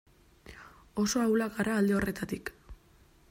[1.03, 2.53] Oso ahulak gara alde horretatik.